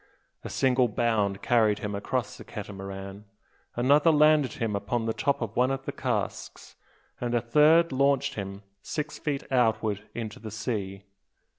[0.43, 3.25] A single bound carried him across the Catamaran,
[3.75, 6.75] another landed him upon the top of one of the casks,
[7.19, 11.03] and a third launched him six feet outward into the sea.